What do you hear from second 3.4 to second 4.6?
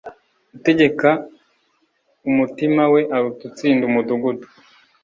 utsinda umudugudu